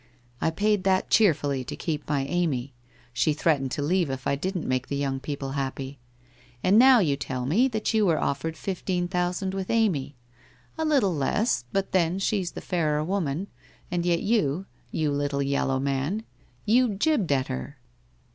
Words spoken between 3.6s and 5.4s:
to leave if I didn't make the 3 r oung